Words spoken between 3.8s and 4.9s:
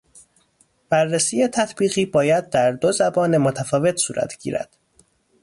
صورت گیرد